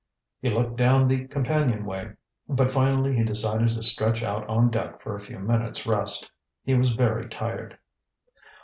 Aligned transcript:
He 0.41 0.49
looked 0.49 0.77
down 0.77 1.07
the 1.07 1.27
companionway, 1.27 2.13
but 2.49 2.71
finally 2.71 3.15
he 3.15 3.23
decided 3.23 3.69
to 3.69 3.83
stretch 3.83 4.23
out 4.23 4.47
on 4.49 4.71
deck 4.71 4.99
for 4.99 5.13
a 5.13 5.19
few 5.19 5.37
minutes' 5.37 5.85
rest. 5.85 6.31
He 6.63 6.73
was 6.73 6.89
very 6.89 7.29
tired. 7.29 7.77